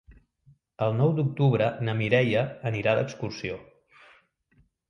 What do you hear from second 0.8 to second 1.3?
El nou